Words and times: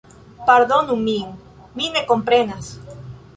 Pardonu 0.45 0.95
min, 1.03 1.35
mi 1.77 1.91
ne 1.99 2.03
komprenas 2.13 2.73